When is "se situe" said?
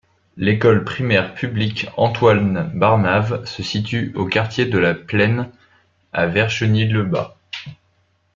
3.45-4.11